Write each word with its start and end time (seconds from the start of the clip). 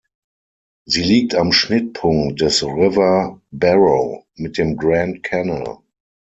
Sie 0.87 1.03
liegt 1.03 1.35
am 1.35 1.51
Schnittpunkt 1.51 2.41
des 2.41 2.63
River 2.63 3.39
Barrow 3.51 4.25
mit 4.33 4.57
dem 4.57 4.75
Grand 4.75 5.21
Canal. 5.21 5.77